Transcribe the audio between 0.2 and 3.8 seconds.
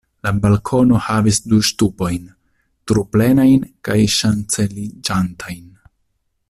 La balkono havis du ŝtupojn, truplenajn